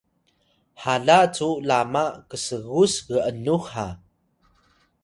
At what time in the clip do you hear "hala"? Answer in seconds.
0.83-1.19